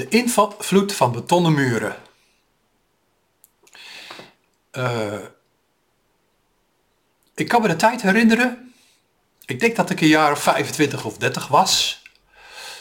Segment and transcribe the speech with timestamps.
[0.00, 1.96] De invloed van betonnen muren.
[4.72, 5.18] Uh,
[7.34, 8.72] ik kan me de tijd herinneren,
[9.44, 12.02] ik denk dat ik een jaar of 25 of 30 was,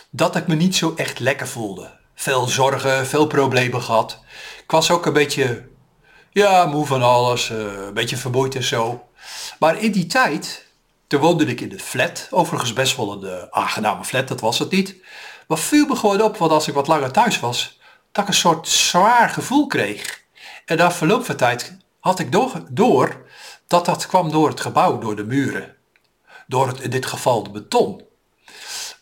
[0.09, 1.91] dat ik me niet zo echt lekker voelde.
[2.15, 4.19] Veel zorgen, veel problemen gehad.
[4.63, 5.67] Ik was ook een beetje,
[6.31, 9.09] ja, moe van alles, uh, een beetje vermoeid en zo.
[9.59, 10.65] Maar in die tijd,
[11.07, 14.59] toen woonde ik in de flat, overigens best wel een uh, aangename flat, dat was
[14.59, 14.95] het niet.
[15.49, 17.79] Maar viel me gewoon op, want als ik wat langer thuis was,
[18.11, 20.23] dat ik een soort zwaar gevoel kreeg.
[20.65, 23.25] En na verloop van tijd had ik door, door
[23.67, 25.75] dat dat kwam door het gebouw, door de muren.
[26.47, 28.01] Door het, in dit geval de beton.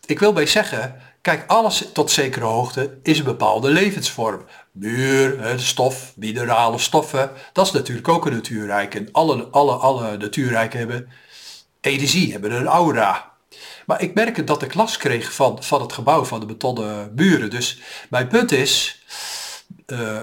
[0.06, 4.46] Ik wil bij zeggen, kijk, alles tot zekere hoogte is een bepaalde levensvorm.
[4.72, 8.96] Muur, stof, minerale stoffen, dat is natuurlijk ook een natuurrijk.
[8.96, 11.10] En alle, alle, alle natuurrijken hebben
[11.82, 13.37] energie, hebben een aura.
[13.88, 17.50] Maar ik merkte dat ik last kreeg van, van het gebouw, van de betonnen muren.
[17.50, 17.80] Dus
[18.10, 19.04] mijn punt is,
[19.88, 20.22] uh,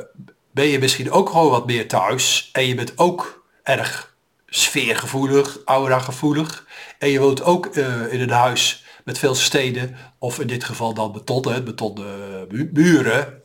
[0.50, 4.14] ben je misschien ook gewoon wat meer thuis en je bent ook erg
[4.46, 6.66] sfeergevoelig, aura-gevoelig.
[6.98, 10.94] En je woont ook uh, in een huis met veel steden, of in dit geval
[10.94, 13.42] dan betonnen, betonnen muren.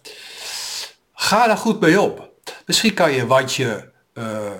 [1.13, 2.29] Ga daar goed mee om.
[2.65, 4.51] Misschien kan je een wandje uh,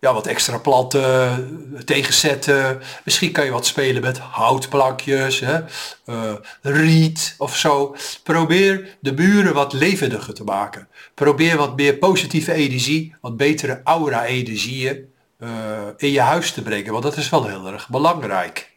[0.00, 2.80] ja, wat extra planten tegenzetten.
[3.04, 5.60] Misschien kan je wat spelen met houtplankjes, hè?
[6.06, 6.32] Uh,
[6.62, 7.96] riet of zo.
[8.22, 10.88] Probeer de muren wat levendiger te maken.
[11.14, 15.48] Probeer wat meer positieve energie, wat betere aura-energieën uh,
[15.96, 16.92] in je huis te brengen.
[16.92, 18.76] Want dat is wel heel erg belangrijk.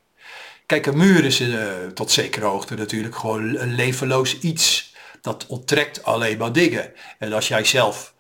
[0.66, 1.64] Kijk, een muur is uh,
[1.94, 4.96] tot zekere hoogte natuurlijk gewoon levenloos iets.
[5.22, 6.92] Dat onttrekt alleen maar dingen.
[7.20, 8.14] En als jij zelf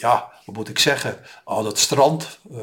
[0.00, 2.60] ja, wat moet ik zeggen, al dat strand, uh,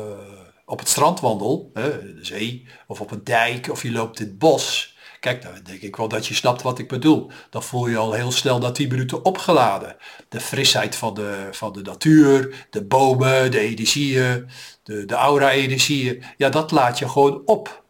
[0.65, 4.37] op het strand wandel, de zee, of op een dijk, of je loopt in het
[4.37, 4.95] bos.
[5.19, 7.31] Kijk, dan denk ik wel dat je snapt wat ik bedoel.
[7.49, 9.95] Dan voel je al heel snel na 10 minuten opgeladen.
[10.29, 14.49] De frisheid van de, van de natuur, de bomen, de energieën,
[14.83, 16.23] de, de aura-energieën.
[16.37, 17.83] Ja, dat laat je gewoon op.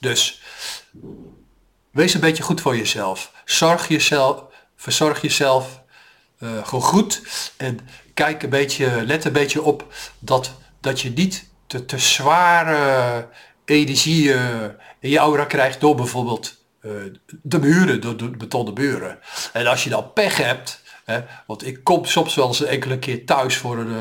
[0.00, 0.42] Dus,
[1.90, 3.32] wees een beetje goed voor jezelf.
[3.44, 4.44] Zorg jezelf,
[4.76, 5.82] verzorg jezelf
[6.38, 7.22] uh, gewoon goed.
[7.56, 7.78] En
[8.14, 9.86] kijk een beetje, let een beetje op
[10.18, 13.28] dat, dat je niet te, te zware
[13.64, 14.62] energie uh,
[15.00, 16.92] in je aura krijgt door bijvoorbeeld uh,
[17.42, 19.18] de muren, door de betonnen muren.
[19.52, 22.98] En als je dan pech hebt, hè, want ik kom soms wel eens een enkele
[22.98, 23.92] keer thuis voor een,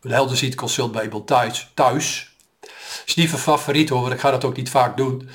[0.00, 1.70] een helderziet consult bij iemand thuis.
[1.74, 2.30] thuis.
[3.06, 5.28] Is niet mijn favoriet hoor, want ik ga dat ook niet vaak doen.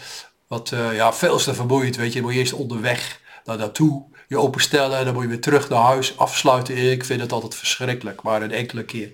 [0.48, 2.22] Want ja, veel te vermoeiend, weet je.
[2.22, 6.18] moet je eerst onderweg naar naartoe je openstellen, dan moet je weer terug naar huis,
[6.18, 6.92] afsluiten.
[6.92, 9.12] Ik vind het altijd verschrikkelijk, maar een enkele keer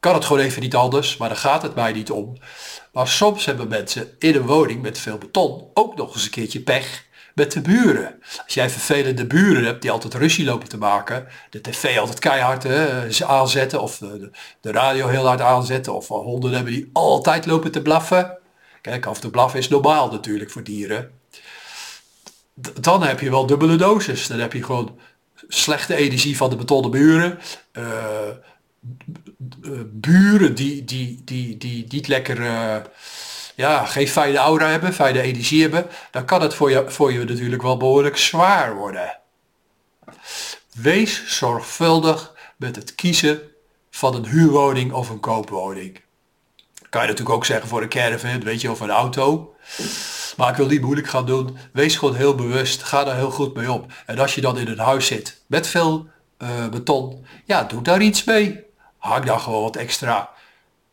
[0.00, 2.36] kan het gewoon even niet anders, maar daar gaat het mij niet om.
[2.92, 6.60] Maar soms hebben mensen in een woning met veel beton ook nog eens een keertje
[6.60, 8.22] pech met de buren.
[8.44, 12.62] Als jij vervelende buren hebt die altijd ruzie lopen te maken, de tv altijd keihard
[12.62, 14.30] hè, aanzetten of de,
[14.60, 18.38] de, radio heel hard aanzetten of honden hebben die altijd lopen te blaffen.
[18.80, 21.19] Kijk, af te blaffen is normaal natuurlijk voor dieren
[22.80, 24.26] dan heb je wel dubbele dosis.
[24.26, 24.98] Dan heb je gewoon
[25.48, 27.38] slechte energie van de betonnen muren.
[27.72, 27.84] Uh,
[29.86, 32.76] buren die, die, die, die niet lekker, uh,
[33.54, 35.86] ja, geen fijne aura hebben, fijne energie hebben.
[36.10, 39.18] Dan kan het voor je, voor je natuurlijk wel behoorlijk zwaar worden.
[40.74, 43.40] Wees zorgvuldig met het kiezen
[43.90, 46.00] van een huurwoning of een koopwoning.
[46.88, 49.54] Kan je natuurlijk ook zeggen voor een caravan, weet je, of een auto.
[50.40, 51.56] Maar ik wil niet moeilijk gaan doen.
[51.72, 52.82] Wees gewoon heel bewust.
[52.82, 53.86] Ga daar heel goed mee om.
[54.06, 56.06] En als je dan in een huis zit met veel
[56.38, 58.64] uh, beton, ja, doe daar iets mee.
[58.98, 60.30] Hang daar gewoon wat extra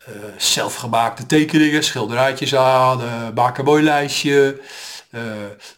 [0.09, 3.01] uh, zelfgemaakte tekeningen, schilderijtjes aan.
[3.01, 4.61] Uh, maak een mooi lijstje.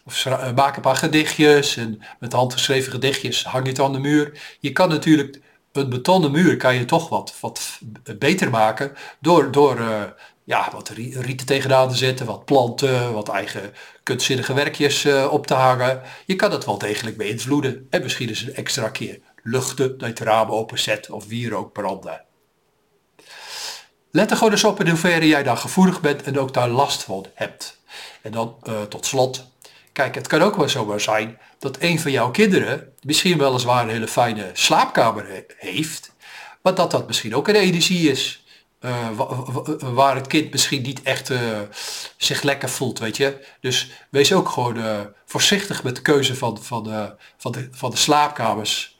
[0.04, 1.76] of maak een paar gedichtjes.
[1.76, 4.56] En met handgeschreven gedichtjes hang je het aan de muur.
[4.60, 5.40] Je kan natuurlijk
[5.72, 7.78] een betonnen muur kan je toch wat, wat
[8.18, 9.80] beter maken door, door
[10.50, 15.54] ja, wat rieten tegenaan te zetten, wat planten, wat eigen kunstzinnige werkjes uh, op te
[15.54, 16.02] hangen.
[16.26, 17.86] Je kan het wel degelijk beïnvloeden.
[17.90, 22.24] En misschien eens een extra keer luchten dat je het raam openzet of wierook branden.
[24.10, 27.02] Let er gewoon eens op in hoeverre jij daar gevoelig bent en ook daar last
[27.02, 27.80] van hebt.
[28.22, 29.44] En dan uh, tot slot,
[29.92, 33.90] kijk, het kan ook wel zomaar zijn dat een van jouw kinderen misschien weliswaar een
[33.90, 36.12] hele fijne slaapkamer heeft,
[36.62, 38.44] maar dat dat misschien ook een energie is.
[38.80, 39.08] Uh,
[39.80, 41.60] waar het kind misschien niet echt uh,
[42.16, 43.46] zich lekker voelt, weet je.
[43.60, 47.96] Dus wees ook gewoon uh, voorzichtig met de keuze van, van, van, de, van de
[47.96, 48.98] slaapkamers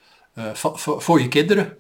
[0.75, 1.80] voor je kinderen.